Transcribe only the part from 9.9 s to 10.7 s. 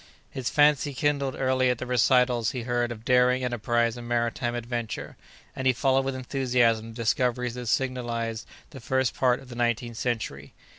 century.